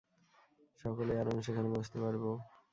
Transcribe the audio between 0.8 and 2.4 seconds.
সকলেই আরামে সেখানে বসতে পারব।